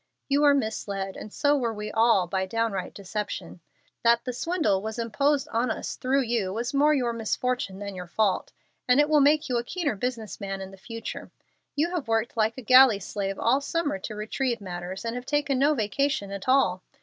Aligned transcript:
You 0.27 0.41
were 0.41 0.55
misled, 0.55 1.15
and 1.15 1.31
so 1.31 1.55
were 1.55 1.75
we 1.75 1.91
all, 1.91 2.25
by 2.25 2.47
downright 2.47 2.95
deception. 2.95 3.59
That 4.03 4.23
the 4.25 4.33
swindle 4.33 4.81
was 4.81 4.97
imposed 4.97 5.47
on 5.49 5.69
us 5.69 5.95
through 5.95 6.21
you 6.23 6.51
was 6.51 6.73
more 6.73 6.91
your 6.95 7.13
misfortune 7.13 7.77
than 7.77 7.93
your 7.93 8.07
fault, 8.07 8.51
and 8.87 8.99
it 8.99 9.07
will 9.07 9.19
make 9.19 9.47
you 9.47 9.59
a 9.59 9.63
keener 9.63 9.95
business 9.95 10.39
man 10.41 10.59
in 10.59 10.71
the 10.71 10.75
future. 10.75 11.29
You 11.75 11.91
have 11.91 12.07
worked 12.07 12.35
like 12.35 12.57
a 12.57 12.63
galley 12.63 12.97
slave 12.97 13.37
all 13.37 13.61
summer 13.61 13.99
to 13.99 14.15
retrieve 14.15 14.59
matters, 14.59 15.05
and 15.05 15.15
have 15.15 15.25
taken 15.27 15.59
no 15.59 15.75
vacation 15.75 16.31
at 16.31 16.49
all. 16.49 16.81